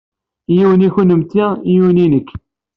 [0.55, 2.29] Yiwen i kennemti yiwen i nekk.